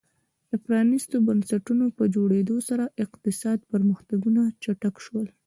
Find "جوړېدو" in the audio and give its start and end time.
2.15-2.55